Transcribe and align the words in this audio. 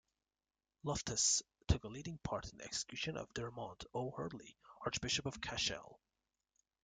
Loftus 0.81 1.43
took 1.67 1.83
a 1.83 1.87
leading 1.87 2.17
part 2.23 2.51
in 2.51 2.57
the 2.57 2.63
execution 2.63 3.15
of 3.15 3.31
Dermot 3.35 3.85
O'Hurley, 3.93 4.57
Archbishop 4.83 5.27
of 5.27 5.39
Cashel. 5.41 5.99